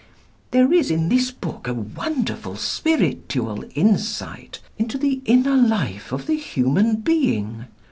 [0.49, 6.33] There is in this book a wonderful spiritual insight into the inner life of the
[6.37, 7.65] human being.